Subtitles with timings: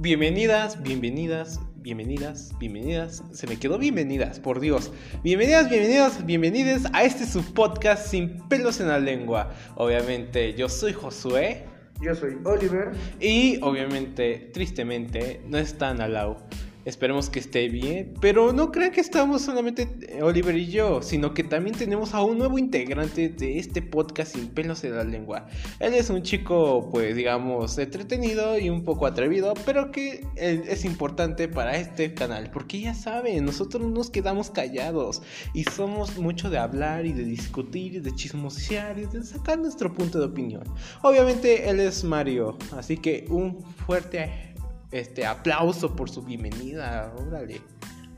[0.00, 3.24] Bienvenidas, bienvenidas, bienvenidas, bienvenidas.
[3.32, 4.92] Se me quedó bienvenidas, por Dios.
[5.24, 9.52] Bienvenidas, bienvenidos, bienvenidos a este subpodcast sin pelos en la lengua.
[9.74, 11.64] Obviamente, yo soy Josué.
[12.00, 12.92] Yo soy Oliver.
[13.18, 16.46] Y obviamente, tristemente, no están al lado.
[16.88, 18.14] Esperemos que esté bien.
[18.18, 22.22] Pero no crean que estamos solamente eh, Oliver y yo, sino que también tenemos a
[22.22, 25.48] un nuevo integrante de este podcast sin pelos en la lengua.
[25.80, 30.86] Él es un chico, pues digamos, entretenido y un poco atrevido, pero que eh, es
[30.86, 32.50] importante para este canal.
[32.50, 35.20] Porque ya saben, nosotros no nos quedamos callados
[35.52, 39.92] y somos mucho de hablar y de discutir y de chismosear y de sacar nuestro
[39.92, 40.64] punto de opinión.
[41.02, 44.47] Obviamente él es Mario, así que un fuerte
[44.90, 47.12] este aplauso por su bienvenida.
[47.18, 47.60] Órale.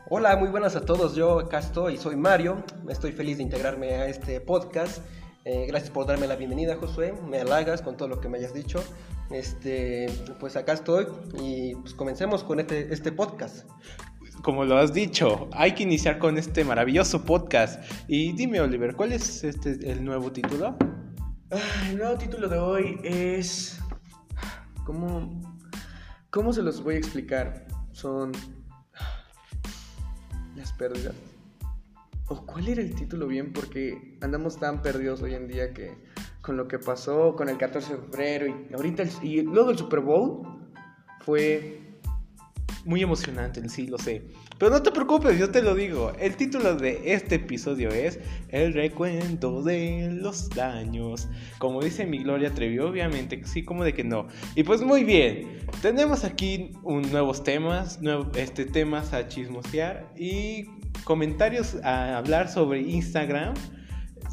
[0.09, 1.15] Hola, muy buenas a todos.
[1.15, 2.65] Yo acá estoy, soy Mario.
[2.89, 5.03] Estoy feliz de integrarme a este podcast.
[5.45, 7.15] Eh, gracias por darme la bienvenida, Josué.
[7.29, 8.83] Me halagas con todo lo que me hayas dicho.
[9.31, 10.07] Este,
[10.39, 11.07] pues acá estoy
[11.41, 13.69] y pues comencemos con este, este podcast.
[14.43, 17.83] Como lo has dicho, hay que iniciar con este maravilloso podcast.
[18.09, 20.77] Y dime, Oliver, ¿cuál es este el nuevo título?
[21.89, 23.81] el nuevo título de hoy es
[24.85, 25.60] ¿Cómo
[26.31, 27.67] ¿Cómo se los voy a explicar?
[27.91, 28.31] Son
[30.55, 31.15] las pérdidas.
[32.29, 33.53] ¿O cuál era el título bien?
[33.53, 35.93] Porque andamos tan perdidos hoy en día que
[36.41, 39.99] con lo que pasó con el 14 de febrero y ahorita y luego el Super
[40.01, 40.71] Bowl
[41.21, 41.99] fue
[42.85, 44.29] muy emocionante, sí, lo sé.
[44.61, 46.13] Pero no te preocupes, yo te lo digo.
[46.21, 51.29] El título de este episodio es El recuento de los daños.
[51.57, 54.29] Como dice mi Gloria Trevi, obviamente, sí, como de que no.
[54.55, 58.01] Y pues muy bien, tenemos aquí nuevos temas,
[58.35, 60.67] este, temas a chismosear y
[61.05, 63.55] comentarios a hablar sobre Instagram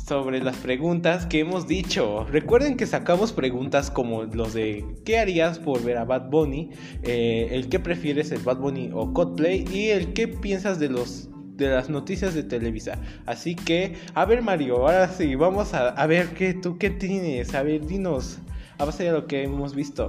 [0.08, 2.26] sobre las preguntas que hemos dicho.
[2.32, 6.70] Recuerden que sacamos preguntas como los de ¿qué harías por ver a Bad Bunny?
[7.04, 11.30] Eh, el que prefieres, el Bad Bunny o Coldplay y el qué piensas de los
[11.58, 13.00] de las noticias de Televisa.
[13.26, 17.54] Así que, a ver Mario, ahora sí, vamos a, a ver qué tú qué tienes.
[17.54, 18.40] A ver, dinos,
[18.78, 20.08] a base de lo que hemos visto.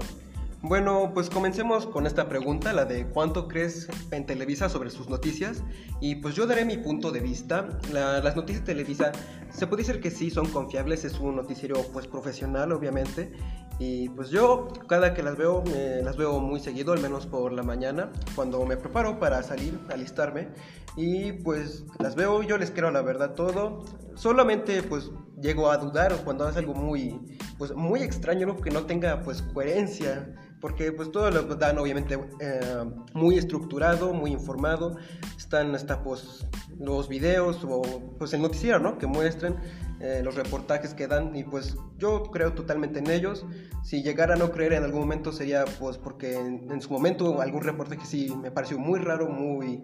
[0.60, 5.62] Bueno, pues comencemos con esta pregunta, la de cuánto crees en Televisa sobre sus noticias.
[6.00, 7.68] Y pues yo daré mi punto de vista.
[7.92, 9.12] las noticias de Televisa
[9.50, 13.30] se puede decir que sí son confiables, es un noticiero pues profesional obviamente.
[13.78, 15.62] Y pues yo cada que las veo,
[16.02, 20.48] las veo muy seguido, al menos por la mañana, cuando me preparo para salir, alistarme.
[20.96, 23.84] Y pues las veo, yo les quiero la verdad todo.
[24.16, 29.22] Solamente pues llego a dudar cuando hace algo muy, pues muy extraño, que no tenga
[29.22, 34.96] pues coherencia porque pues todo lo dan obviamente eh, muy estructurado, muy informado,
[35.36, 36.46] están hasta pues
[36.78, 37.82] los videos o
[38.18, 38.98] pues el noticiero, ¿no?
[38.98, 39.56] Que muestren
[40.00, 43.46] eh, los reportajes que dan y pues yo creo totalmente en ellos.
[43.82, 47.40] Si llegara a no creer en algún momento sería pues porque en, en su momento
[47.40, 49.82] algún reportaje sí me pareció muy raro, muy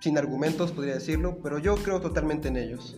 [0.00, 2.96] sin argumentos podría decirlo, pero yo creo totalmente en ellos.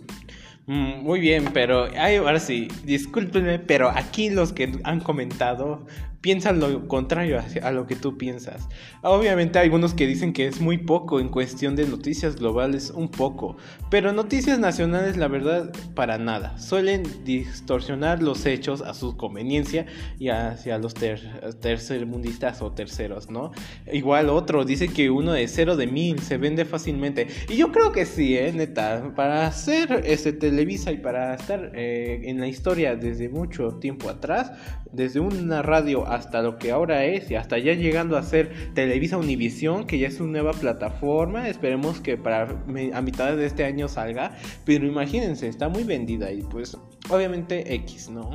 [0.66, 5.86] Mm, muy bien, pero ahora sí, discúlpenme, pero aquí los que han comentado
[6.20, 8.68] piensan lo contrario a lo que tú piensas.
[9.02, 13.08] Obviamente hay algunos que dicen que es muy poco en cuestión de noticias globales, un
[13.08, 13.56] poco,
[13.90, 16.58] pero noticias nacionales la verdad para nada.
[16.58, 19.86] Suelen distorsionar los hechos a su conveniencia
[20.18, 23.52] y hacia los tercermundistas o terceros, ¿no?
[23.92, 27.92] Igual otro dice que uno de cero de mil se vende fácilmente y yo creo
[27.92, 28.52] que sí, ¿eh?
[28.52, 34.08] neta, para hacer este Televisa y para estar eh, en la historia desde mucho tiempo
[34.08, 34.52] atrás,
[34.92, 39.16] desde una radio hasta lo que ahora es y hasta ya llegando a ser Televisa
[39.16, 41.48] Univisión, que ya es una nueva plataforma.
[41.48, 42.48] Esperemos que para
[42.92, 44.36] a mitad de este año salga.
[44.64, 46.76] Pero imagínense, está muy vendida y pues
[47.10, 48.30] obviamente X, ¿no?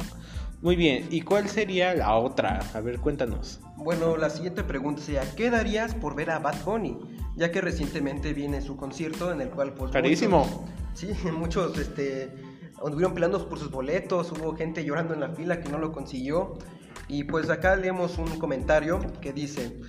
[0.64, 2.62] Muy bien, ¿y cuál sería la otra?
[2.74, 3.60] A ver, cuéntanos.
[3.76, 6.98] Bueno, la siguiente pregunta sería, ¿qué darías por ver a Bad Bunny?
[7.36, 9.92] Ya que recientemente viene su concierto en el cual pues...
[9.92, 10.66] Carísimo.
[10.94, 12.32] sí, muchos este,
[12.82, 16.58] anduvieron peleando por sus boletos, hubo gente llorando en la fila que no lo consiguió.
[17.08, 19.80] Y pues acá leemos un comentario que dice,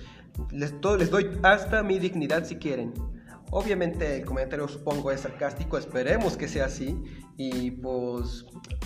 [0.51, 2.93] les, doy hasta mi dignidad si quieren.
[3.51, 7.01] Obviamente el comentario supongo es sarcástico, esperemos que sea así.
[7.37, 8.45] Y pues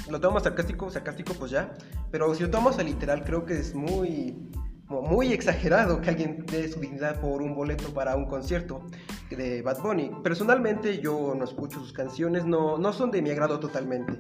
[0.10, 1.74] lo tomamos sarcástico, sarcástico pues ya.
[2.12, 4.50] Pero si lo tomamos a literal creo que es muy
[4.90, 8.82] muy exagerado que alguien dé su dignidad por un boleto para un concierto
[9.30, 10.12] de Bad Bunny.
[10.24, 14.14] Personalmente yo no escucho sus canciones, no, no son de mi agrado totalmente.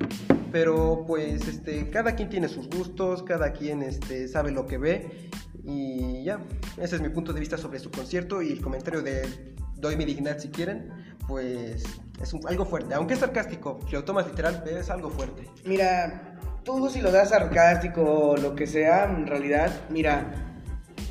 [0.51, 5.29] Pero pues este, cada quien tiene sus gustos, cada quien este, sabe lo que ve.
[5.63, 6.39] Y ya,
[6.77, 10.05] ese es mi punto de vista sobre su concierto y el comentario de doy mi
[10.05, 10.91] dignidad si quieren,
[11.27, 11.83] pues
[12.21, 12.93] es algo fuerte.
[12.93, 15.47] Aunque es sarcástico, si lo tomas literal, es algo fuerte.
[15.65, 20.48] Mira, tú si lo das sarcástico o lo que sea, en realidad, mira,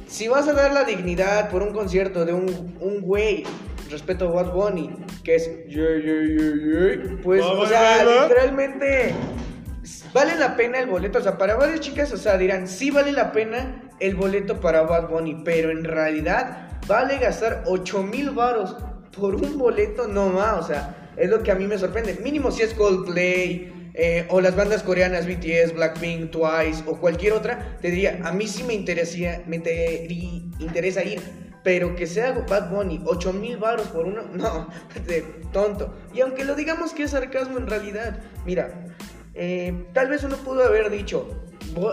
[0.09, 3.45] si vas a dar la dignidad por un concierto de un, un güey,
[3.91, 4.91] respeto a Bad Bunny,
[5.23, 9.15] que es, yeah, yeah, yeah, yeah, pues, o sea, literalmente,
[10.13, 13.13] vale la pena el boleto, o sea, para varias chicas, o sea, dirán, sí vale
[13.13, 18.77] la pena el boleto para Bad Bunny, pero en realidad vale gastar 8 mil varos
[19.17, 22.19] por un boleto, no más, o sea, es lo que a mí me sorprende.
[22.23, 27.77] Mínimo si es Coldplay, eh, o las bandas coreanas BTS, Blackpink, Twice o cualquier otra,
[27.83, 31.21] te diría, a mí sí me, interesa, me interesa ir,
[31.65, 34.69] pero que sea Bad Bunny, 8 mil baros por uno, no,
[35.05, 35.23] de
[35.53, 35.97] tonto.
[36.15, 38.87] Y aunque lo digamos que es sarcasmo en realidad, mira,
[39.35, 41.29] eh, tal vez uno pudo haber dicho,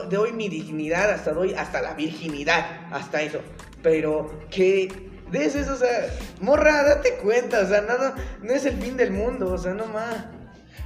[0.08, 3.40] doy mi dignidad, hasta doy hasta la virginidad, hasta eso,
[3.81, 6.08] pero que des eso, o sea,
[6.40, 8.13] morra, date cuenta, o sea, no,
[8.44, 10.35] no es el fin del mundo, o sea, no más.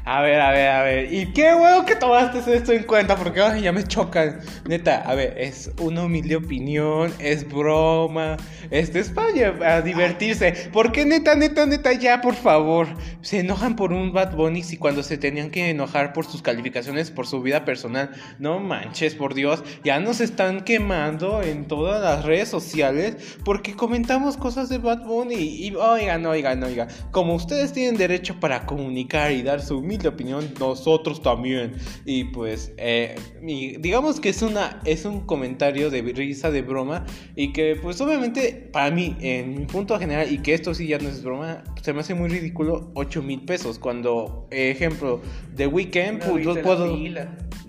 [0.06, 1.13] A ver, a ver, a ver.
[1.13, 3.15] ¿Y qué huevo que tomaste esto en cuenta?
[3.15, 4.39] Porque ya me chocan.
[4.68, 8.38] Neta, a ver, es una humilde opinión, es broma.
[8.71, 10.69] Es para divertirse.
[10.71, 12.88] ¿Por qué neta, neta, neta, ya, por favor?
[13.21, 17.12] Se enojan por un Bad Bunny y cuando se tenían que enojar por sus calificaciones,
[17.12, 18.12] por su vida personal.
[18.38, 19.63] No manches, por Dios.
[19.83, 25.36] Ya nos están quemando en todas las redes sociales porque comentamos cosas de Bad Bunny.
[25.36, 26.88] Y oigan, oigan, oigan.
[27.12, 31.73] Como ustedes tienen derecho para comunicar y dar su humilde de opinión, nosotros también.
[32.05, 37.05] Y pues, eh, digamos que es, una, es un comentario de risa, de broma,
[37.35, 40.99] y que pues obviamente para mí, en mi punto general, y que esto sí ya
[40.99, 43.79] no es broma, se me hace muy ridículo 8 mil pesos.
[43.79, 45.21] Cuando, ejemplo,
[45.55, 46.95] The Weeknd, pues yo puedo...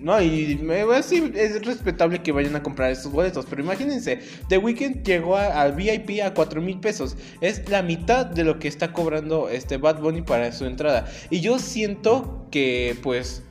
[0.01, 4.19] No, y me es respetable que vayan a comprar estos boletos, pero imagínense,
[4.49, 7.15] The Weeknd llegó al VIP a 4 mil pesos.
[7.39, 11.07] Es la mitad de lo que está cobrando este Bad Bunny para su entrada.
[11.29, 12.00] Y yo siento
[12.51, 13.43] que pues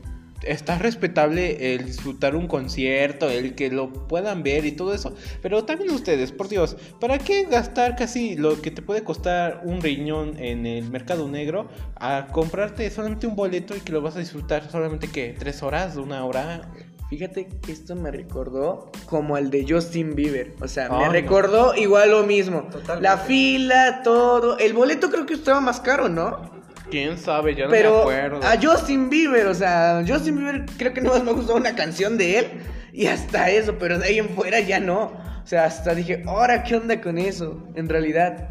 [0.43, 5.15] está respetable el disfrutar un concierto, el que lo puedan ver y todo eso.
[5.43, 9.81] Pero también ustedes, por Dios, ¿para qué gastar casi lo que te puede costar un
[9.81, 14.21] riñón en el mercado negro a comprarte solamente un boleto y que lo vas a
[14.21, 16.71] disfrutar solamente que tres horas, una hora?
[17.09, 20.55] Fíjate que esto me recordó como el de Justin Bieber.
[20.61, 22.69] O sea, me recordó igual lo mismo.
[23.01, 24.57] La fila, todo.
[24.59, 26.60] El boleto creo que estaba más caro, ¿no?
[26.91, 28.41] Quién sabe, ya no me acuerdo.
[28.43, 32.19] A Justin Bieber, o sea, Justin Bieber creo que no más me gustó una canción
[32.19, 32.47] de él
[32.93, 35.13] y hasta eso, pero de ahí en fuera ya no.
[35.43, 38.49] O sea, hasta dije, ahora qué onda con eso, en realidad.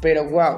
[0.00, 0.56] Pero wow.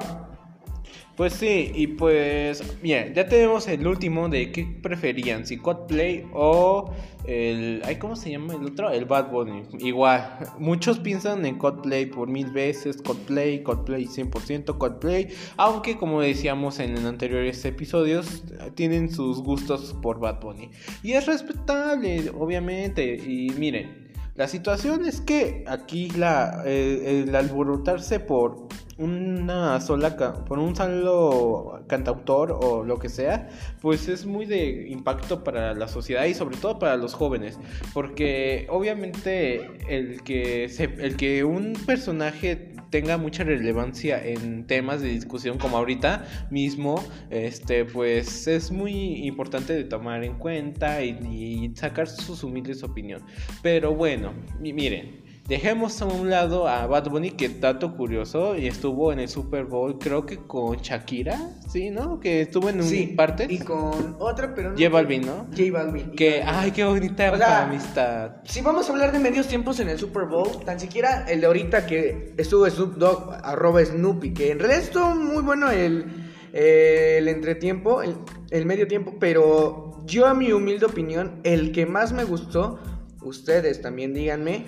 [1.16, 6.94] Pues sí, y pues, bien, ya tenemos el último de qué preferían, si Coldplay o
[7.30, 8.90] el, ¿cómo se llama el otro?
[8.90, 9.62] El Bad Bunny.
[9.78, 16.80] Igual, muchos piensan en Coldplay por mil veces, Coldplay, Coldplay 100%, Coldplay, aunque como decíamos
[16.80, 18.42] en anteriores episodios,
[18.74, 20.70] tienen sus gustos por Bad Bunny.
[21.04, 28.68] Y es respetable, obviamente, y miren, la situación es que aquí la, el alborotarse por
[29.00, 33.49] una sola por un solo cantautor o lo que sea,
[33.81, 37.58] pues es muy de impacto para la sociedad y sobre todo para los jóvenes,
[37.94, 40.64] porque obviamente el que
[40.99, 47.85] el que un personaje tenga mucha relevancia en temas de discusión como ahorita mismo, este
[47.85, 53.25] pues es muy importante de tomar en cuenta y, y sacar sus humildes opiniones.
[53.62, 59.12] Pero bueno, miren, Dejemos a un lado a Bad Bunny, que dato curioso, y estuvo
[59.12, 62.20] en el Super Bowl, creo que con Shakira, ¿sí, no?
[62.20, 63.47] Que estuvo en un parte.
[63.50, 64.76] Y con otra, pero no.
[64.76, 65.49] J Balvin, ¿no?
[65.50, 66.12] J Balvin.
[66.12, 68.37] Que, ay, qué bonita amistad.
[68.44, 71.47] Si vamos a hablar de medios tiempos en el Super Bowl, tan siquiera el de
[71.47, 76.04] ahorita que estuvo Snoop Dogg, arroba Snoopy, que en realidad estuvo muy bueno el,
[76.52, 78.14] el entretiempo, el,
[78.50, 82.78] el medio tiempo, pero yo a mi humilde opinión, el que más me gustó,
[83.23, 84.64] ustedes también díganme,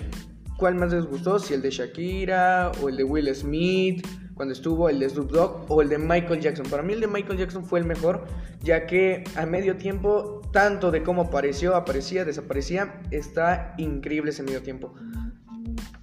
[0.57, 1.39] ¿Cuál más les gustó?
[1.39, 5.65] Si el de Shakira o el de Will Smith, cuando estuvo el de Snoop Dogg
[5.71, 6.65] o el de Michael Jackson.
[6.69, 8.25] Para mí el de Michael Jackson fue el mejor,
[8.61, 14.61] ya que a medio tiempo, tanto de cómo apareció, aparecía, desaparecía, está increíble ese medio
[14.61, 14.93] tiempo.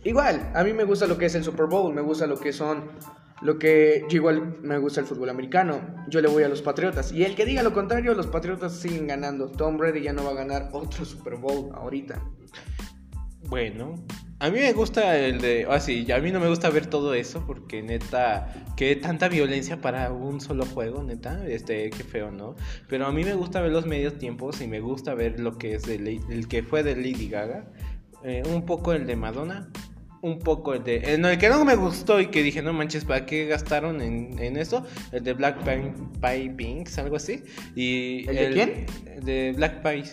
[0.04, 2.52] Igual, a mí me gusta lo que es el Super Bowl, me gusta lo que
[2.52, 2.90] son
[3.42, 5.80] lo que yo igual me gusta el fútbol americano.
[6.08, 7.10] Yo le voy a los Patriotas.
[7.12, 9.48] Y el que diga lo contrario, los Patriotas siguen ganando.
[9.48, 12.22] Tom Brady ya no va a ganar otro Super Bowl ahorita.
[13.48, 13.94] Bueno,
[14.40, 15.66] a mí me gusta el de.
[15.68, 18.52] Ah, sí, a mí no me gusta ver todo eso porque neta.
[18.74, 21.46] Que tanta violencia para un solo juego, neta.
[21.46, 22.56] Este, qué feo, ¿no?
[22.88, 25.74] Pero a mí me gusta ver los medios tiempos y me gusta ver lo que
[25.74, 27.70] es el, el que fue de Lady Gaga.
[28.24, 29.68] Eh, un poco el de Madonna.
[30.22, 31.12] Un poco el de.
[31.12, 34.38] En el que no me gustó y que dije, no manches, ¿para qué gastaron en,
[34.38, 34.86] en eso?
[35.12, 37.42] El de Black Pie Pinks, algo así.
[37.74, 38.86] Y ¿El, de quién?
[39.22, 40.04] De Black Pie.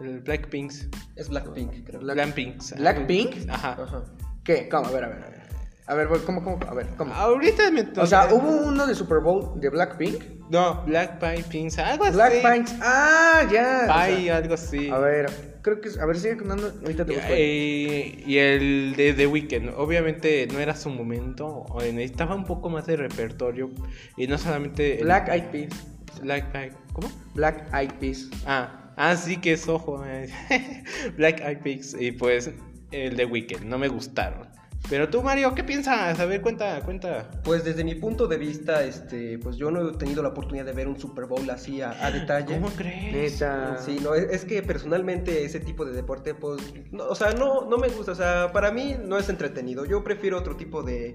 [0.00, 0.72] El Blackpink.
[1.16, 2.00] Es Blackpink, creo.
[2.00, 2.62] Blackpink.
[2.76, 3.48] ¿Blackpink?
[3.50, 3.76] Ajá.
[3.82, 4.04] Ajá.
[4.44, 4.68] ¿Qué?
[4.68, 4.86] ¿Cómo?
[4.86, 5.44] A ver, a ver, a ver.
[5.86, 6.58] A ver, ¿cómo, cómo?
[6.66, 7.12] A ver, ¿cómo?
[7.12, 10.22] Ahorita me O sea, hubo uno de Super Bowl de Blackpink.
[10.48, 12.14] No, Black Pie Pins, algo así.
[12.14, 12.68] Blackpink.
[12.80, 13.80] Ah, ya.
[13.82, 14.88] o sea, Pie, algo así.
[14.88, 15.98] a ver, creo que es.
[15.98, 16.72] A ver, sigue contando.
[16.82, 17.28] Ahorita te busco.
[17.30, 22.70] Eh, y el de The Weeknd, obviamente no era su momento, o necesitaba un poco
[22.70, 23.70] más de repertorio.
[24.16, 24.98] Y no solamente.
[25.00, 25.86] el- Black Eyed Peas.
[26.22, 26.72] Black Pie.
[26.94, 27.10] ¿Cómo?
[27.34, 28.28] Black Eyed Peas.
[28.46, 30.04] Ah, ah, sí que es ojo.
[30.04, 30.28] eh.
[31.16, 31.96] Black Eyed Peas.
[31.98, 32.50] Y pues
[32.90, 34.48] el de Weeknd, no me gustaron.
[34.90, 36.20] Pero tú, Mario, ¿qué piensas?
[36.20, 37.30] A ver, cuenta, cuenta.
[37.42, 40.72] Pues desde mi punto de vista, este, pues yo no he tenido la oportunidad de
[40.74, 42.56] ver un Super Bowl así a, a detalle.
[42.56, 43.40] ¿Cómo crees?
[43.40, 43.78] Neta.
[43.78, 46.60] Sí, no, es, es que personalmente ese tipo de deporte, pues,
[46.92, 49.86] no, o sea, no, no me gusta, o sea, para mí no es entretenido.
[49.86, 51.14] Yo prefiero otro tipo de,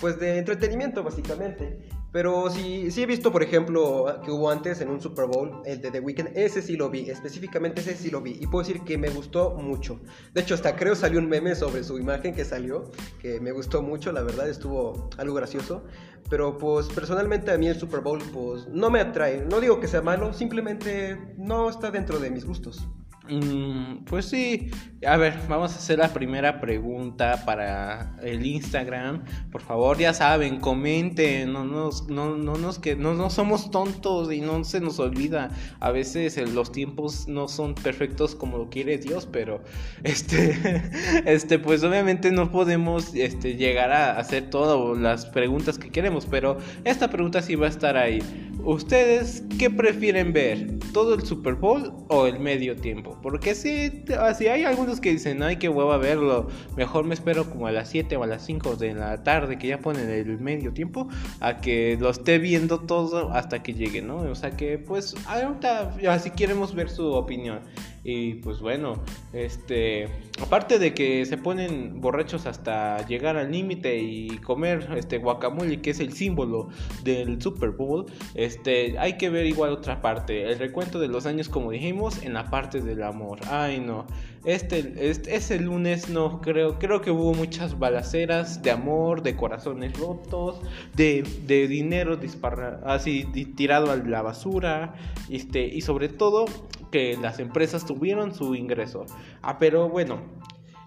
[0.00, 1.88] pues, de entretenimiento, básicamente.
[2.10, 5.80] Pero sí, sí he visto, por ejemplo, que hubo antes en un Super Bowl, el
[5.82, 8.82] de The Weeknd, ese sí lo vi, específicamente ese sí lo vi, y puedo decir
[8.82, 10.00] que me gustó mucho.
[10.32, 13.82] De hecho, hasta creo salió un meme sobre su imagen que salió, que me gustó
[13.82, 15.84] mucho, la verdad, estuvo algo gracioso.
[16.30, 19.46] Pero pues personalmente a mí el Super Bowl pues no me atrae.
[19.46, 22.86] No digo que sea malo, simplemente no está dentro de mis gustos.
[23.30, 24.70] Mm, pues sí,
[25.06, 29.22] a ver, vamos a hacer la primera pregunta para el Instagram.
[29.52, 34.32] Por favor, ya saben, comenten, no nos, no, no nos que no, no somos tontos
[34.32, 35.50] y no se nos olvida.
[35.78, 39.62] A veces los tiempos no son perfectos como lo quiere Dios, pero
[40.04, 40.82] este,
[41.26, 46.58] este, pues obviamente no podemos este, llegar a hacer todas las preguntas que queremos, pero
[46.84, 48.22] esta pregunta sí va a estar ahí.
[48.64, 50.78] ¿Ustedes qué prefieren ver?
[50.92, 53.17] ¿Todo el Super Bowl o el medio tiempo?
[53.22, 56.48] Porque sí, así hay algunos que dicen, ay, qué hueva verlo.
[56.76, 59.68] Mejor me espero como a las 7 o a las 5 de la tarde que
[59.68, 61.08] ya ponen el medio tiempo
[61.40, 64.18] a que lo esté viendo todo hasta que llegue, ¿no?
[64.18, 67.60] O sea que, pues, ahorita así queremos ver su opinión.
[68.04, 69.02] Y pues bueno,
[69.32, 70.08] este,
[70.40, 75.90] aparte de que se ponen borrachos hasta llegar al límite y comer este guacamole, que
[75.90, 76.68] es el símbolo
[77.02, 81.48] del Super Bowl, este, hay que ver igual otra parte, el recuento de los años
[81.48, 83.40] como dijimos en la parte del amor.
[83.48, 84.06] Ay, no.
[84.44, 89.98] Este, este ese lunes no creo, creo que hubo muchas balaceras de amor, de corazones
[89.98, 90.60] rotos,
[90.94, 93.24] de, de dinero disparado, así
[93.56, 94.94] tirado a la basura,
[95.28, 96.46] este, y sobre todo
[96.90, 99.06] que las empresas tuvieron su ingreso.
[99.42, 100.22] Ah, pero bueno,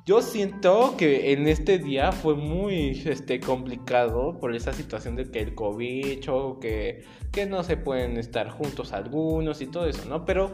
[0.06, 5.40] yo siento que en este día fue muy este, complicado por esa situación de que
[5.40, 10.26] el COVID, o que, que no se pueden estar juntos algunos y todo eso, ¿no?
[10.26, 10.52] Pero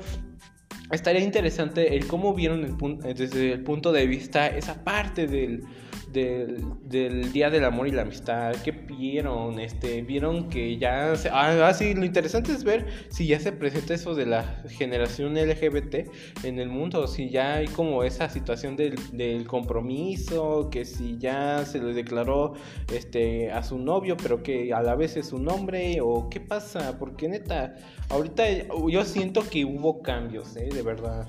[0.91, 2.77] estaría interesante el cómo vieron
[3.15, 5.63] desde el punto de vista esa parte del,
[6.11, 8.55] del, del Día del Amor y la Amistad.
[8.63, 9.59] ¿Qué vieron?
[9.59, 11.15] Este, vieron que ya...
[11.15, 14.43] Se, ah, ah, sí, lo interesante es ver si ya se presenta eso de la
[14.69, 16.07] generación LGBT
[16.43, 21.65] en el mundo, si ya hay como esa situación del, del compromiso, que si ya
[21.65, 22.53] se le declaró
[22.93, 26.97] este, a su novio, pero que a la vez es un hombre, o qué pasa,
[26.99, 27.75] porque neta,
[28.09, 28.43] ahorita
[28.89, 30.69] yo siento que hubo cambios, ¿eh?
[30.73, 31.27] De verdad.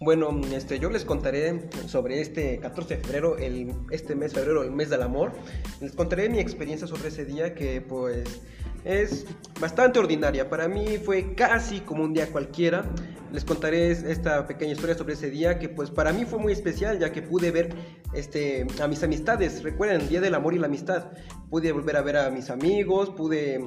[0.00, 4.70] Bueno, este, yo les contaré sobre este 14 de febrero, el, este mes febrero, el
[4.70, 5.32] mes del amor.
[5.80, 8.40] Les contaré mi experiencia sobre ese día que pues
[8.84, 9.26] es
[9.60, 10.48] bastante ordinaria.
[10.48, 12.84] Para mí fue casi como un día cualquiera.
[13.32, 17.00] Les contaré esta pequeña historia sobre ese día que pues para mí fue muy especial
[17.00, 17.74] ya que pude ver
[18.14, 19.64] este, a mis amistades.
[19.64, 21.10] Recuerden, el Día del Amor y la Amistad.
[21.50, 23.66] Pude volver a ver a mis amigos, pude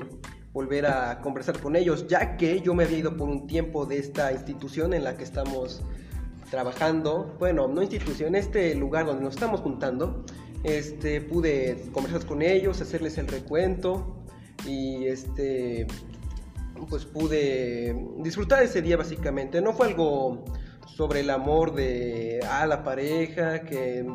[0.53, 3.97] volver a conversar con ellos, ya que yo me había ido por un tiempo de
[3.97, 5.81] esta institución en la que estamos
[6.51, 10.25] trabajando, bueno, no institución, este lugar donde nos estamos juntando,
[10.63, 14.17] este, pude conversar con ellos, hacerles el recuento
[14.67, 15.87] y este,
[16.89, 19.61] pues pude disfrutar ese día básicamente.
[19.61, 20.43] No fue algo
[20.85, 24.05] sobre el amor de a la pareja, que,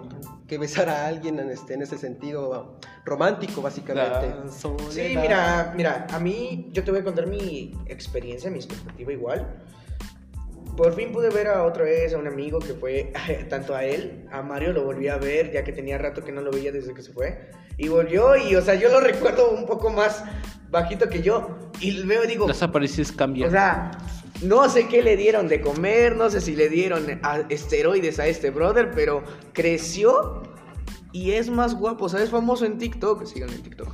[0.47, 4.50] que besar a alguien en, este, en ese sentido romántico básicamente.
[4.90, 9.64] Sí, mira, mira, a mí yo te voy a contar mi experiencia, mi expectativa igual.
[10.76, 13.12] Por fin pude ver a otra vez a un amigo que fue
[13.49, 16.40] tanto a él, a Mario lo volví a ver, ya que tenía rato que no
[16.42, 17.50] lo veía desde que se fue.
[17.78, 20.23] Y volvió y, o sea, yo lo recuerdo un poco más
[20.71, 21.56] bajito que yo.
[21.80, 23.49] Y veo y digo, Las apariciones cambian.
[23.49, 23.90] o sea,
[24.42, 28.26] no sé qué le dieron de comer, no sé si le dieron a- esteroides a
[28.26, 30.42] este brother, pero creció
[31.12, 32.04] y es más guapo.
[32.04, 33.25] O sea, es famoso en TikTok.
[33.25, 33.88] Síganme en TikTok.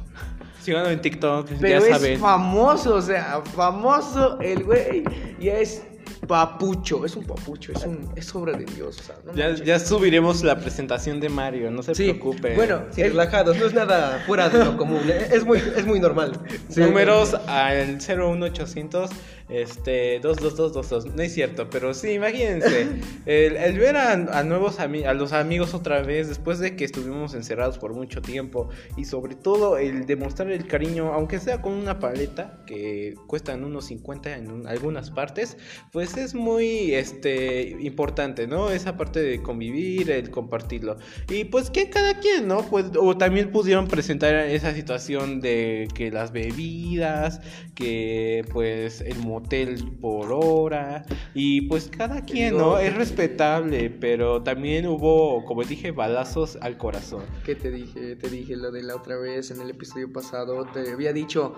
[0.60, 2.18] Síganlo en TikTok, Pero ya es saben.
[2.20, 5.02] famoso, o sea, famoso el güey.
[5.40, 5.82] Ya es
[6.26, 8.98] papucho, es un papucho, es, un, es obra de Dios.
[9.00, 12.54] O sea, no Ya, subiremos la presentación de Mario, no se Sí, preocupen.
[12.56, 15.28] bueno, Sí, el- relajados, no es nada fuera de lo común, ¿eh?
[15.32, 16.38] es muy, es muy normal.
[16.76, 19.10] números al 01800
[19.48, 21.06] Este, dos, dos, dos, dos, dos.
[21.06, 22.86] No es cierto, pero sí, imagínense.
[23.26, 26.84] el, el ver a, a nuevos ami- a los amigos otra vez, después de que
[26.84, 28.68] estuvimos encerrados por mucho tiempo.
[28.96, 33.86] Y sobre todo el demostrar el cariño, aunque sea con una paleta, que cuestan unos
[33.86, 35.56] 50 en un- algunas partes,
[35.92, 38.70] pues es muy este, importante, ¿no?
[38.70, 40.96] Esa parte de convivir, el compartirlo.
[41.30, 42.62] Y pues que cada quien, ¿no?
[42.68, 47.40] Pues, o también pudieron presentar esa situación de que las bebidas,
[47.74, 52.78] que pues el motel por hora, y pues cada quien, ¿no?
[52.78, 57.24] Es respetable, pero también hubo, como dije, balazos al corazón.
[57.44, 58.16] ¿Qué te dije?
[58.16, 60.64] Te dije lo de la otra vez en el episodio pasado.
[60.72, 61.54] Te había dicho,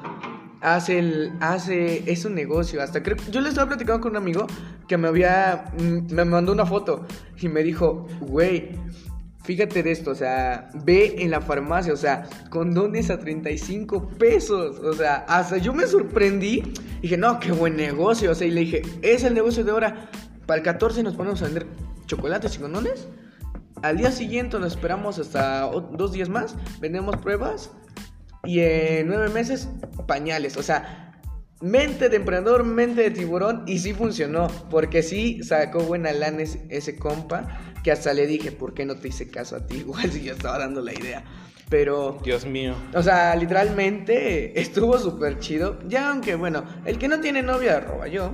[0.60, 2.82] hace el, hace, es un negocio.
[2.82, 4.46] Hasta creo, yo le estaba platicando con un amigo
[4.88, 7.06] que me había, mm, me mandó una foto
[7.40, 8.70] y me dijo, güey,
[9.44, 14.80] fíjate de esto, o sea, ve en la farmacia, o sea, condones a 35 pesos.
[14.80, 16.72] O sea, hasta yo me sorprendí.
[17.02, 18.32] Dije, no, qué buen negocio.
[18.32, 20.10] O sea, y le dije, es el negocio de ahora.
[20.46, 21.66] Para el 14 nos ponemos a vender
[22.06, 23.06] chocolates y condones.
[23.82, 27.70] Al día siguiente nos esperamos hasta dos días más, vendemos pruebas
[28.44, 29.68] y en nueve meses
[30.06, 30.56] pañales.
[30.56, 31.13] O sea,
[31.60, 36.64] mente de emprendedor, mente de tiburón y sí funcionó, porque sí sacó buena lana ese,
[36.68, 39.76] ese compa que hasta le dije, ¿por qué no te hice caso a ti?
[39.78, 41.24] Igual si yo estaba dando la idea.
[41.68, 42.74] Pero Dios mío.
[42.94, 45.78] o sea, literalmente estuvo súper chido.
[45.88, 48.32] Ya aunque, bueno, el que no tiene novia roba yo.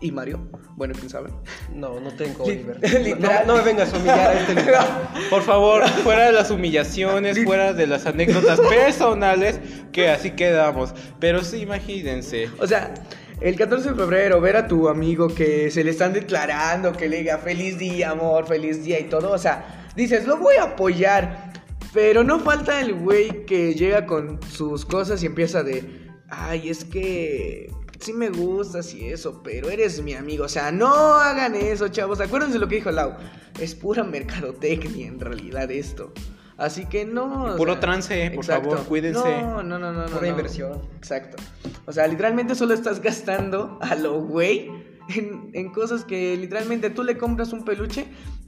[0.00, 0.40] Y Mario.
[0.76, 1.30] Bueno, quién sabe.
[1.72, 2.78] No, no tengo, Li- Oliver.
[2.82, 3.46] No- literal.
[3.46, 5.10] No, no me vengas a humillar a este lugar.
[5.30, 9.60] Por favor, fuera de las humillaciones, fuera de las anécdotas personales,
[9.92, 10.94] que así quedamos.
[11.20, 12.50] Pero sí, imagínense.
[12.58, 12.92] O sea,
[13.40, 17.18] el 14 de febrero, ver a tu amigo que se le están declarando, que le
[17.18, 19.30] diga feliz día, amor, feliz día y todo.
[19.32, 21.52] O sea, dices, lo voy a apoyar.
[21.92, 26.84] Pero no falta el güey que llega con sus cosas y empieza de, ay, es
[26.84, 27.70] que
[28.04, 30.44] sí me gustas y eso, pero eres mi amigo.
[30.44, 32.20] O sea, no hagan eso, chavos.
[32.20, 33.14] Acuérdense lo que dijo Lau.
[33.58, 36.12] Es pura mercadotecnia en realidad esto.
[36.56, 37.54] Así que no.
[37.56, 39.42] Puro sea, trance, por favor, cuídense.
[39.42, 40.04] No, no, no, no.
[40.06, 40.26] Pura no.
[40.26, 40.82] inversión.
[40.96, 41.42] Exacto.
[41.86, 44.70] O sea, literalmente solo estás gastando a lo güey
[45.08, 48.06] en, en cosas que literalmente tú le compras un peluche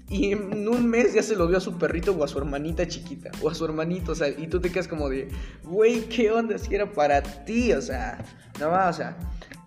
[0.08, 2.86] y en un mes ya se lo dio a su perrito o a su hermanita
[2.86, 5.28] chiquita o a su hermanito, o sea, y tú te quedas como de,
[5.64, 7.72] güey, ¿qué onda si era para ti?
[7.72, 8.24] O sea,
[8.60, 9.16] no va, o sea,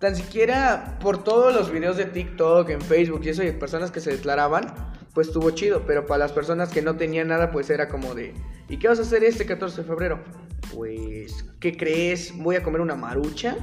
[0.00, 3.90] tan siquiera por todos los videos de TikTok, en Facebook y eso, y de personas
[3.90, 4.74] que se declaraban,
[5.14, 8.34] pues estuvo chido, pero para las personas que no tenían nada, pues era como de,
[8.68, 10.24] ¿y qué vas a hacer este 14 de febrero?
[10.74, 12.32] Pues, ¿qué crees?
[12.36, 13.56] Voy a comer una marucha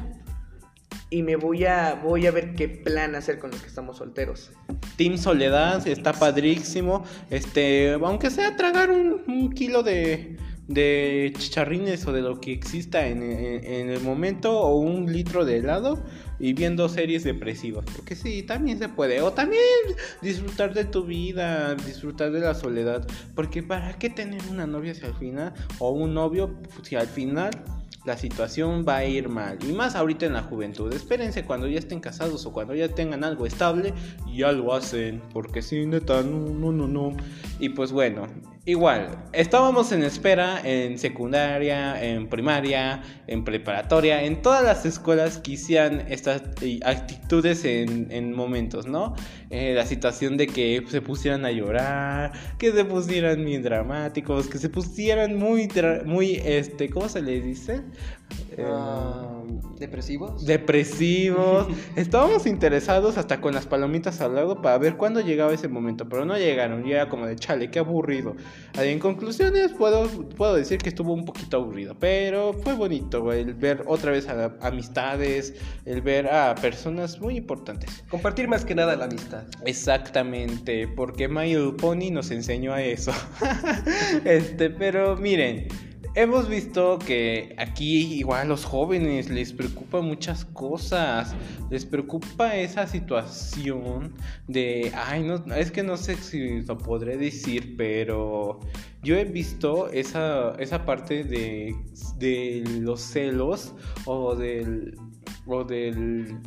[1.10, 4.52] y me voy a voy a ver qué plan hacer con los que estamos solteros.
[4.96, 7.04] Team Soledad está padrísimo.
[7.30, 13.08] Este, aunque sea tragar un, un kilo de, de chicharrines o de lo que exista
[13.08, 16.04] en, en- el momento, o un litro de helado
[16.40, 17.86] y viendo series depresivas.
[17.96, 19.22] Porque sí, también se puede.
[19.22, 19.62] O también
[20.22, 23.08] disfrutar de tu vida, disfrutar de la soledad.
[23.34, 26.54] Porque ¿para qué tener una novia si al final, o un novio,
[26.84, 27.52] si al final
[28.06, 29.58] la situación va a ir mal.
[29.68, 30.94] Y más ahorita en la juventud.
[30.94, 33.94] Espérense cuando ya estén casados o cuando ya tengan algo estable,
[34.34, 35.22] ya lo hacen.
[35.34, 37.18] Porque si neta, no, no, no, no.
[37.60, 38.28] Y pues bueno,
[38.68, 45.54] igual, estábamos en espera en secundaria, en primaria, en preparatoria, en todas las escuelas que
[45.54, 49.16] hicieran estas eh, actitudes en, en momentos, ¿no?
[49.50, 54.58] Eh, la situación de que se pusieran a llorar, que se pusieran bien dramáticos, que
[54.58, 55.70] se pusieran muy,
[56.06, 57.82] muy, este, ¿cómo se le dice?
[58.60, 59.44] Ah,
[59.80, 60.46] ¿Depresivos?
[60.46, 61.68] depresivos.
[61.96, 66.26] Estábamos interesados hasta con las palomitas al lado para ver cuándo llegaba ese momento, pero
[66.26, 66.88] no llegaron.
[66.88, 68.36] Y era como de chale, qué aburrido.
[68.74, 73.84] En conclusiones, puedo, puedo decir que estuvo un poquito aburrido, pero fue bonito el ver
[73.86, 75.54] otra vez a amistades,
[75.86, 78.04] el ver a personas muy importantes.
[78.10, 79.44] Compartir más que nada la amistad.
[79.66, 83.12] Exactamente, porque My Little Pony nos enseñó a eso.
[84.26, 85.68] este, pero miren,
[86.18, 91.36] hemos visto que aquí igual a los jóvenes les preocupa muchas cosas.
[91.70, 94.14] Les preocupa esa situación
[94.48, 98.60] de, ay, no, es que no sé si lo podré decir, pero
[99.04, 101.76] yo he visto esa, esa parte de,
[102.82, 103.74] los celos
[104.06, 104.98] o del
[105.50, 106.40] o del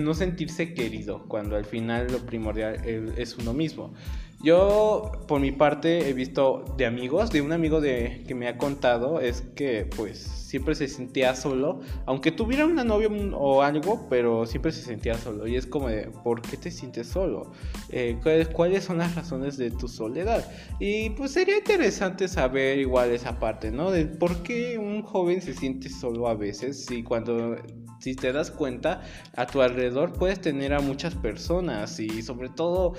[0.00, 2.76] no sentirse querido cuando al final lo primordial
[3.16, 3.94] es uno mismo.
[4.40, 8.56] Yo por mi parte he visto de amigos, de un amigo de que me ha
[8.56, 14.46] contado es que pues siempre se sentía solo, aunque tuviera una novia o algo, pero
[14.46, 17.50] siempre se sentía solo y es como de ¿por qué te sientes solo?
[17.88, 20.48] Eh, ¿cuáles, ¿Cuáles son las razones de tu soledad?
[20.78, 23.90] Y pues sería interesante saber igual esa parte, ¿no?
[23.90, 27.56] De por qué un joven se siente solo a veces y cuando
[27.98, 29.02] si te das cuenta,
[29.34, 32.94] a tu alrededor puedes tener a muchas personas y sobre todo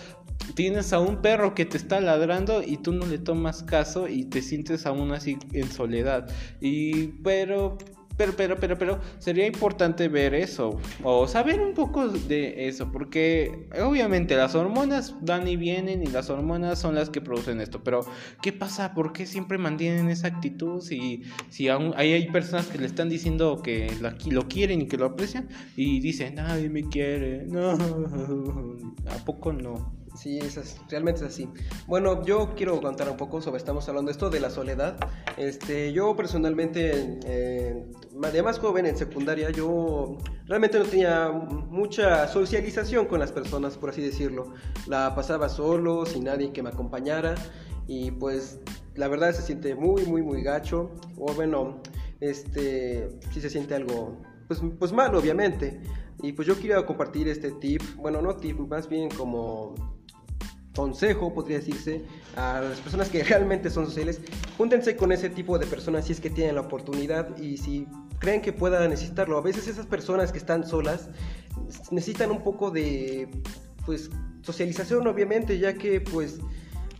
[0.55, 4.25] tienes a un perro que te está ladrando y tú no le tomas caso y
[4.25, 6.29] te sientes aún así en soledad.
[6.61, 7.77] Y pero
[8.19, 13.69] pero, pero, pero, pero, sería importante ver eso, o saber un poco de eso, porque
[13.81, 18.01] obviamente las hormonas van y vienen y las hormonas son las que producen esto, pero
[18.41, 18.93] ¿qué pasa?
[18.93, 23.07] ¿Por qué siempre mantienen esa actitud si, si aún hay, hay personas que le están
[23.07, 23.89] diciendo que
[24.29, 29.98] lo, quieren y que lo aprecian y dicen, nadie me quiere, no, ¿a poco no?
[30.19, 31.49] Sí, es realmente es así.
[31.87, 34.97] Bueno, yo quiero contar un poco sobre, estamos hablando esto de la soledad.
[35.37, 37.85] Este, yo personalmente, eh,
[38.33, 43.91] de más joven en secundaria, yo realmente no tenía mucha socialización con las personas, por
[43.91, 44.51] así decirlo.
[44.87, 47.35] La pasaba solo, sin nadie que me acompañara.
[47.87, 48.59] Y pues
[48.95, 50.91] la verdad se siente muy, muy, muy gacho.
[51.17, 51.81] O bueno,
[52.19, 55.79] este, sí se siente algo, pues, pues mal, obviamente.
[56.21, 59.98] Y pues yo quiero compartir este tip, bueno, no tip, más bien como
[60.79, 62.03] consejo, podría decirse,
[62.37, 64.21] a las personas que realmente son sociales,
[64.57, 67.85] júntense con ese tipo de personas si es que tienen la oportunidad y si
[68.19, 69.37] creen que puedan necesitarlo.
[69.37, 71.09] A veces esas personas que están solas
[71.91, 73.27] necesitan un poco de,
[73.85, 74.09] pues,
[74.41, 76.39] socialización, obviamente, ya que, pues,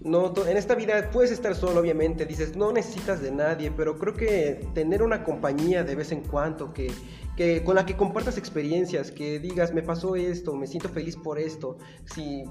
[0.01, 4.13] no, en esta vida puedes estar solo, obviamente, dices, no necesitas de nadie, pero creo
[4.13, 6.91] que tener una compañía de vez en cuando que,
[7.35, 11.37] que, con la que compartas experiencias, que digas, me pasó esto, me siento feliz por
[11.37, 12.43] esto, si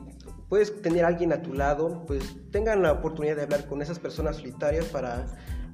[0.48, 3.98] puedes tener a alguien a tu lado, pues tengan la oportunidad de hablar con esas
[3.98, 5.26] personas solitarias para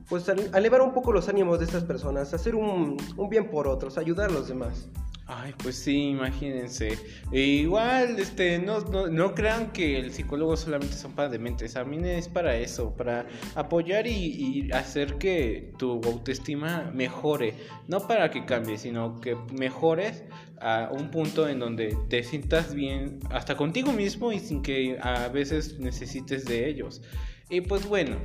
[0.08, 3.96] pues elevar un poco los ánimos de estas personas, hacer un, un bien por otros,
[3.96, 4.88] ayudar a los demás.
[5.26, 6.98] Ay, pues sí, imagínense.
[7.32, 11.72] E igual, este, no, no, crean que el psicólogo solamente son para dementes.
[11.72, 17.54] También es para eso, para apoyar y, hacer que tu autoestima mejore.
[17.88, 20.24] No para que cambie, sino que mejores
[20.60, 25.28] a un punto en donde te sientas bien hasta contigo mismo y sin que a
[25.28, 27.00] veces necesites de ellos.
[27.48, 28.16] Y pues bueno,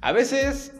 [0.00, 0.72] a veces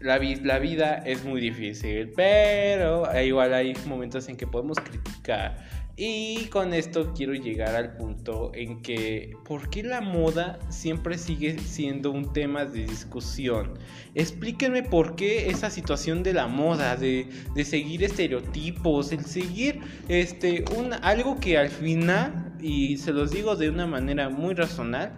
[0.00, 0.18] la,
[0.58, 5.58] vida es muy difícil, pero igual hay momentos en que podemos criticar.
[6.02, 11.58] Y con esto quiero llegar al punto en que, ¿por qué la moda siempre sigue
[11.58, 13.74] siendo un tema de discusión?
[14.14, 20.64] Explíquenme por qué esa situación de la moda, de, de seguir estereotipos, el seguir este,
[20.74, 25.12] un, algo que al final, y se los digo de una manera muy razonal,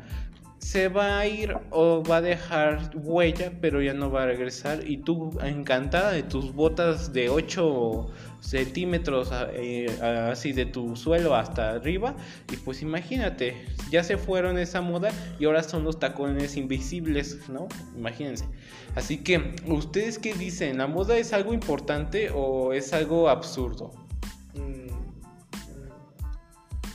[0.63, 4.89] se va a ir o va a dejar huella, pero ya no va a regresar.
[4.89, 8.07] Y tú, encantada de tus botas de 8
[8.41, 12.15] centímetros eh, así de tu suelo hasta arriba.
[12.53, 13.57] Y pues imagínate,
[13.91, 17.67] ya se fueron esa moda y ahora son los tacones invisibles, ¿no?
[17.97, 18.47] Imagínense.
[18.95, 20.79] Así que, ¿ustedes qué dicen?
[20.79, 23.93] ¿La moda es algo importante o es algo absurdo?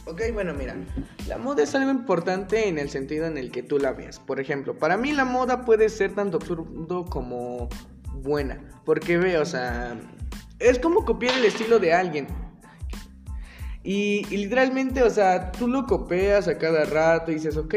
[0.10, 0.76] Ok, bueno, mira,
[1.28, 4.20] la moda es algo importante en el sentido en el que tú la veas.
[4.20, 7.67] Por ejemplo, para mí la moda puede ser tanto absurdo como
[8.13, 8.58] buena.
[8.86, 10.00] Porque ve, o sea,
[10.60, 12.28] es como copiar el estilo de alguien.
[13.84, 17.76] Y, literalmente, o sea, tú lo copias a cada rato y dices, ok,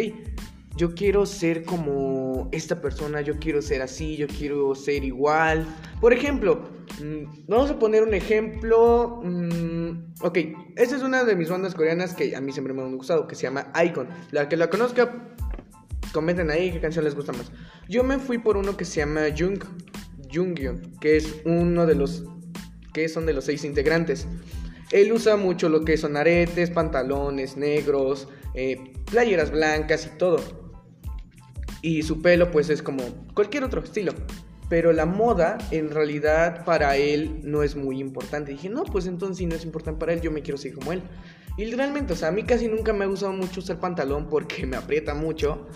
[0.81, 5.67] yo quiero ser como esta persona, yo quiero ser así, yo quiero ser igual.
[6.01, 6.71] Por ejemplo,
[7.03, 9.21] mm, vamos a poner un ejemplo.
[9.23, 10.39] Mm, ok,
[10.77, 13.35] esta es una de mis bandas coreanas que a mí siempre me han gustado, que
[13.35, 14.09] se llama Icon.
[14.31, 15.35] La que la conozca,
[16.15, 17.53] comenten ahí qué canción les gusta más.
[17.87, 19.63] Yo me fui por uno que se llama Jung,
[20.33, 22.25] Jungyeon, que es uno de los
[22.95, 24.27] que son de los seis integrantes.
[24.93, 30.70] Él usa mucho lo que son aretes, pantalones negros, eh, playeras blancas y todo.
[31.83, 33.03] Y su pelo pues es como
[33.35, 34.13] cualquier otro estilo.
[34.69, 38.53] Pero la moda en realidad para él no es muy importante.
[38.53, 40.93] dije, no, pues entonces si no es importante para él, yo me quiero seguir como
[40.93, 41.03] él.
[41.57, 44.67] Y literalmente, o sea, a mí casi nunca me ha gustado mucho usar pantalón porque
[44.69, 45.67] me aprieta mucho.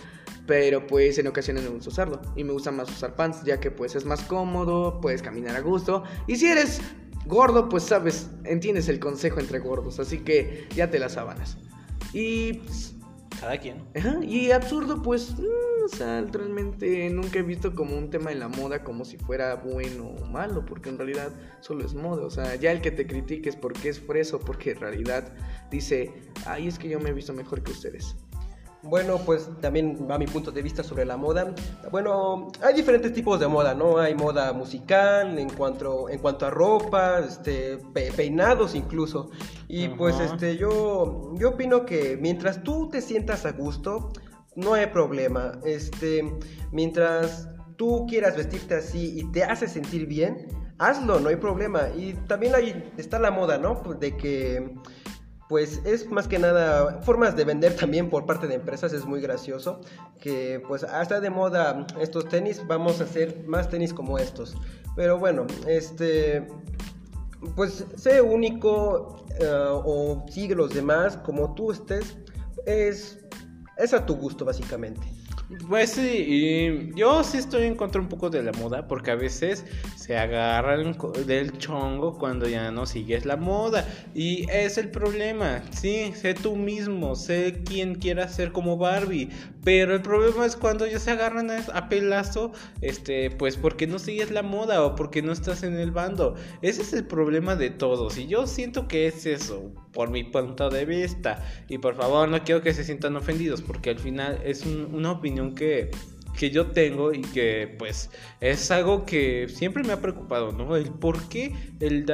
[0.46, 2.20] Pero pues en ocasiones me gusta usarlo.
[2.36, 5.60] Y me gusta más usar pants ya que pues es más cómodo, puedes caminar a
[5.60, 6.04] gusto.
[6.28, 6.80] Y si eres
[7.26, 9.98] gordo, pues sabes, entiendes el consejo entre gordos.
[9.98, 11.56] Así que ya te las sábanas.
[12.12, 12.54] Y...
[12.54, 12.93] Pues,
[13.44, 13.76] Cada quien.
[14.22, 15.34] y absurdo, pues...
[15.38, 19.18] Mm, o sea, realmente nunca he visto como un tema en la moda como si
[19.18, 21.30] fuera bueno o malo, porque en realidad
[21.60, 22.24] solo es moda.
[22.24, 25.34] O sea, ya el que te critiques porque es freso, porque en realidad
[25.70, 26.10] dice,
[26.46, 28.16] ay, es que yo me he visto mejor que ustedes.
[28.84, 31.54] Bueno, pues también va mi punto de vista sobre la moda.
[31.90, 33.98] Bueno, hay diferentes tipos de moda, ¿no?
[33.98, 37.78] Hay moda musical en cuanto, en cuanto a ropa, este,
[38.16, 39.30] peinados incluso.
[39.68, 44.10] Y pues este, yo, yo opino que mientras tú te sientas a gusto,
[44.54, 45.52] no hay problema.
[45.64, 46.30] Este,
[46.70, 50.46] mientras tú quieras vestirte así y te hace sentir bien,
[50.78, 51.88] hazlo, no hay problema.
[51.96, 53.82] Y también ahí está la moda, ¿no?
[53.82, 54.74] Pues de que
[55.48, 59.20] pues es más que nada formas de vender también por parte de empresas, es muy
[59.20, 59.80] gracioso,
[60.20, 64.56] que pues hasta de moda estos tenis, vamos a hacer más tenis como estos.
[64.96, 66.46] Pero bueno, este,
[67.56, 72.16] pues sé único eh, o sigue los demás como tú estés,
[72.64, 73.18] es,
[73.76, 75.06] es a tu gusto básicamente.
[75.68, 79.14] Pues sí, y yo sí estoy en contra un poco de la moda porque a
[79.14, 85.62] veces se agarran del chongo cuando ya no sigues la moda y es el problema.
[85.70, 89.28] Sí, sé tú mismo, sé quién quiera ser como Barbie,
[89.62, 94.30] pero el problema es cuando ya se agarran a, pelazo, este, pues porque no sigues
[94.30, 96.36] la moda o porque no estás en el bando.
[96.62, 100.68] Ese es el problema de todos y yo siento que es eso por mi punto
[100.68, 101.42] de vista.
[101.68, 105.54] Y por favor, no quiero que se sientan ofendidos, porque al final es una opinión
[105.54, 105.90] que
[106.36, 110.76] que yo tengo y que pues es algo que siempre me ha preocupado, ¿no?
[110.76, 112.10] El por qué el,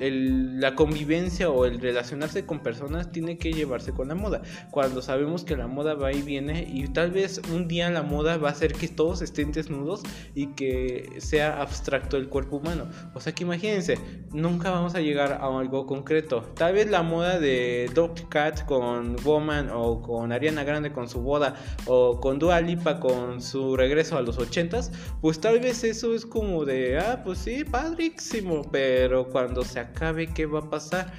[0.00, 5.02] el, la convivencia o el relacionarse con personas tiene que llevarse con la moda, cuando
[5.02, 8.48] sabemos que la moda va y viene y tal vez un día la moda va
[8.48, 10.02] a hacer que todos estén desnudos
[10.34, 12.88] y que sea abstracto el cuerpo humano.
[13.14, 13.98] O sea que imagínense,
[14.32, 16.42] nunca vamos a llegar a algo concreto.
[16.54, 21.20] Tal vez la moda de Dog Cat con Woman o con Ariana Grande con su
[21.20, 21.54] boda
[21.86, 26.26] o con Dua Lipa con su regreso a los ochentas, pues tal vez eso es
[26.26, 31.12] como de, ah, pues sí, padrísimo, pero cuando se acabe, ¿qué va a pasar?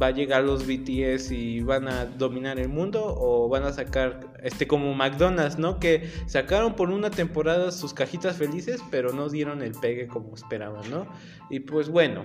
[0.00, 3.02] ¿Va a llegar los BTS y van a dominar el mundo?
[3.04, 5.80] ¿O van a sacar, este, como McDonald's, ¿no?
[5.80, 10.88] Que sacaron por una temporada sus cajitas felices, pero no dieron el pegue como esperaban,
[10.90, 11.06] ¿no?
[11.50, 12.24] Y pues bueno,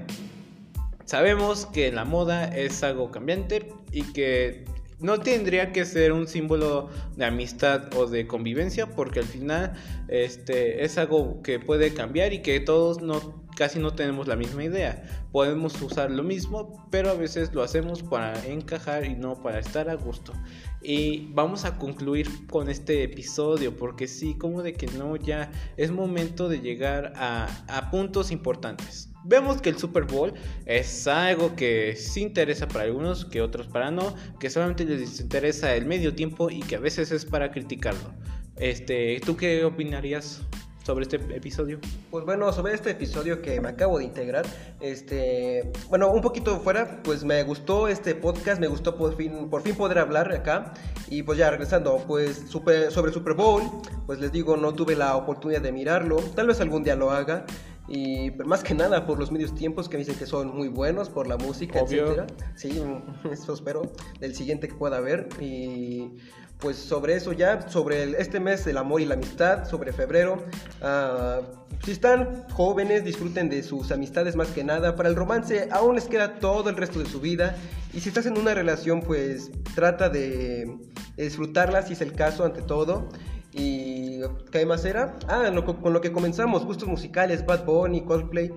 [1.06, 4.66] sabemos que la moda es algo cambiante y que
[5.00, 9.74] no tendría que ser un símbolo de amistad o de convivencia porque al final
[10.08, 14.64] este es algo que puede cambiar y que todos no casi no tenemos la misma
[14.64, 15.04] idea.
[15.32, 19.90] Podemos usar lo mismo, pero a veces lo hacemos para encajar y no para estar
[19.90, 20.34] a gusto.
[20.82, 25.92] Y vamos a concluir con este episodio porque sí, como de que no, ya es
[25.92, 29.13] momento de llegar a, a puntos importantes.
[29.26, 30.34] Vemos que el Super Bowl
[30.66, 35.76] es algo que sí interesa para algunos, que otros para no, que solamente les interesa
[35.76, 38.14] el medio tiempo y que a veces es para criticarlo.
[38.58, 40.42] Este, ¿tú qué opinarías
[40.84, 41.80] sobre este episodio?
[42.12, 44.46] Pues bueno, sobre este episodio que me acabo de integrar,
[44.82, 49.62] este, bueno, un poquito fuera, pues me gustó este podcast, me gustó por fin, por
[49.62, 50.74] fin poder hablar acá
[51.10, 53.64] y pues ya regresando, pues sobre Super Bowl,
[54.06, 57.46] pues les digo, no tuve la oportunidad de mirarlo, tal vez algún día lo haga.
[57.88, 61.28] Y más que nada por los medios tiempos que dicen que son muy buenos, por
[61.28, 62.28] la música, etcétera.
[62.56, 62.82] Sí,
[63.32, 65.28] eso espero del siguiente que pueda haber.
[65.40, 66.12] Y
[66.60, 70.38] pues sobre eso ya, sobre este mes del amor y la amistad, sobre febrero.
[70.82, 71.44] Uh,
[71.84, 74.96] si están jóvenes, disfruten de sus amistades más que nada.
[74.96, 77.58] Para el romance aún les queda todo el resto de su vida.
[77.94, 80.78] Y si estás en una relación, pues trata de
[81.18, 83.10] disfrutarla si es el caso ante todo.
[83.54, 85.16] ¿Y qué más era?
[85.28, 88.52] Ah, con lo que comenzamos, gustos musicales, Bad Bunny, Coldplay.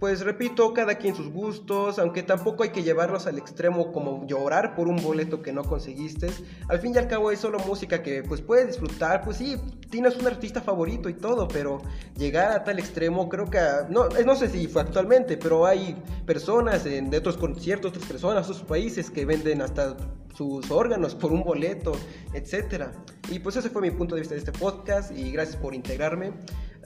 [0.00, 4.74] Pues repito, cada quien sus gustos, aunque tampoco hay que llevarlos al extremo como llorar
[4.74, 6.30] por un boleto que no conseguiste.
[6.68, 9.56] Al fin y al cabo es solo música que pues puedes disfrutar, pues sí,
[9.88, 11.82] tienes un artista favorito y todo, pero
[12.16, 15.94] llegar a tal extremo creo que, no, no sé si fue actualmente, pero hay
[16.26, 19.96] personas en, de otros conciertos, otras personas, otros países que venden hasta
[20.34, 21.92] sus órganos por un boleto,
[22.32, 22.92] etcétera.
[23.30, 26.32] Y pues ese fue mi punto de vista de este podcast y gracias por integrarme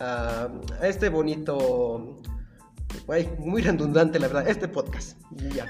[0.01, 0.49] a
[0.83, 2.21] este bonito
[3.39, 5.19] muy redundante, la verdad, este podcast.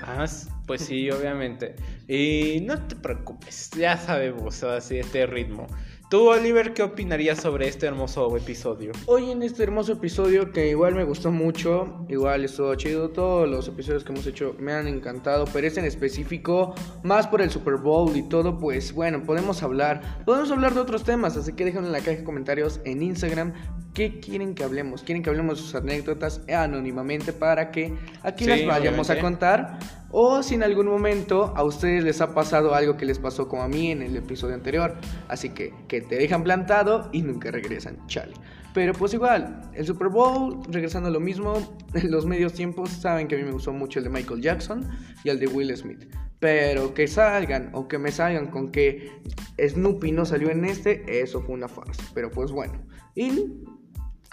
[0.03, 0.27] Ah,
[0.67, 1.75] pues sí, obviamente.
[2.09, 5.67] Y no te preocupes, ya sabemos así este ritmo.
[6.15, 8.93] Tú, Oliver, ¿qué opinarías sobre este hermoso episodio?
[9.07, 13.67] Hoy en este hermoso episodio que igual me gustó mucho, igual estuvo chido, todos los
[13.67, 16.73] episodios que hemos hecho me han encantado, pero este en específico,
[17.03, 21.03] más por el Super Bowl y todo, pues bueno, podemos hablar, podemos hablar de otros
[21.03, 23.53] temas, así que déjenme en la caja de comentarios en Instagram
[23.95, 29.09] qué quieren que hablemos, quieren que hablemos sus anécdotas anónimamente para que aquí las vayamos
[29.09, 29.79] a contar
[30.11, 33.63] o si en algún momento a ustedes les ha pasado algo que les pasó como
[33.63, 34.95] a mí en el episodio anterior.
[35.27, 38.35] Así que que te dejan plantado y nunca regresan, chale.
[38.75, 41.55] Pero pues igual, el Super Bowl, regresando a lo mismo,
[42.05, 44.89] los medios tiempos saben que a mí me gustó mucho el de Michael Jackson
[45.25, 46.05] y el de Will Smith.
[46.39, 49.21] Pero que salgan o que me salgan con que
[49.59, 52.03] Snoopy no salió en este, eso fue una farsa.
[52.15, 52.75] Pero pues bueno.
[53.17, 53.65] Y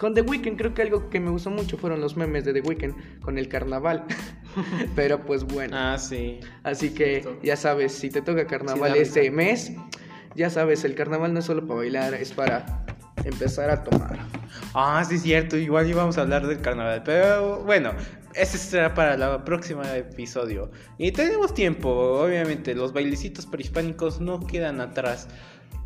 [0.02, 2.62] con The Weeknd creo que algo que me gustó mucho fueron los memes de The
[2.62, 4.04] Weeknd con el carnaval.
[4.96, 5.76] Pero pues bueno.
[5.78, 6.40] Ah, sí.
[6.64, 9.74] Así que ya sabes, si te toca carnaval este mes,
[10.34, 12.84] ya sabes, el carnaval no es solo para bailar, es para
[13.24, 14.18] empezar a tomar.
[14.74, 15.56] Ah, sí, es cierto.
[15.56, 17.04] Igual íbamos a hablar del carnaval.
[17.04, 17.92] Pero bueno,
[18.34, 20.72] ese será para el próximo episodio.
[20.98, 21.88] Y tenemos tiempo,
[22.24, 22.74] obviamente.
[22.74, 25.28] Los bailecitos prehispánicos no quedan atrás.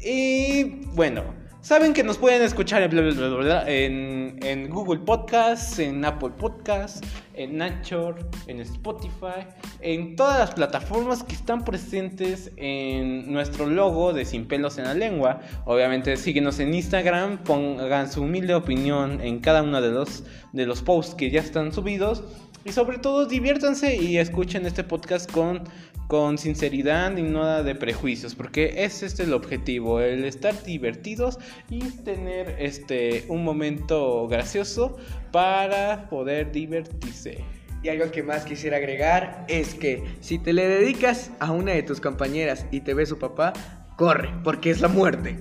[0.00, 1.45] Y bueno.
[1.66, 7.00] Saben que nos pueden escuchar en, en, Google Podcasts, en Apple Podcasts,
[7.35, 9.48] en Anchor, en Spotify,
[9.81, 14.94] en todas las plataformas que están presentes en nuestro logo de Sin Pelos en la
[14.94, 15.40] Lengua.
[15.64, 20.83] Obviamente síguenos en Instagram, pongan su humilde opinión en cada uno de los, de los
[20.83, 22.22] posts que ya están subidos.
[22.64, 25.64] Y sobre todo diviértanse y escuchen este podcast con,
[26.09, 31.38] con sinceridad y nada de prejuicios, porque ese es el objetivo, el estar divertidos
[31.69, 34.97] y tener este un momento gracioso
[35.33, 37.45] para poder divertirse.
[37.83, 41.83] Y algo que más quisiera agregar es que si te le dedicas a una de
[41.83, 43.53] tus compañeras y te ve su papá,
[43.97, 45.38] corre, porque es la muerte.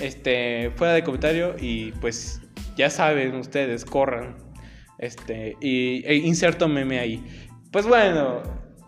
[0.00, 2.40] Este, fuera de comentario y pues
[2.76, 4.36] ya saben ustedes, corran.
[4.98, 7.24] Este, y e inserto meme ahí.
[7.70, 8.42] Pues bueno,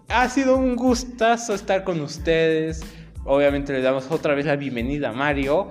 [0.08, 2.82] ha sido un gustazo estar con ustedes.
[3.24, 5.68] Obviamente le damos otra vez la bienvenida a Mario,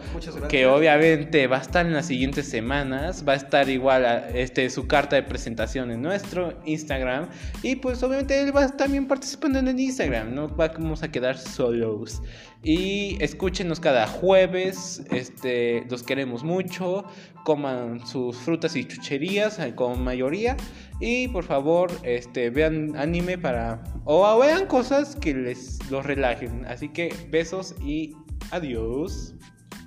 [0.47, 4.69] que obviamente va a estar en las siguientes semanas, va a estar igual a, este,
[4.69, 7.29] su carta de presentación en nuestro Instagram.
[7.63, 11.11] Y pues obviamente él va a estar también participando en el Instagram, no vamos a
[11.11, 12.21] quedar solos.
[12.61, 17.05] Y escúchenos cada jueves, este, los queremos mucho,
[17.47, 20.57] coman sus frutas y chucherías eh, con mayoría
[20.99, 26.65] y por favor este, vean anime para o vean cosas que les los relajen.
[26.65, 28.13] Así que besos y
[28.51, 29.33] adiós.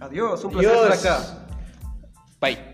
[0.00, 1.46] Adiós, un placer estar acá.
[2.40, 2.69] Bye.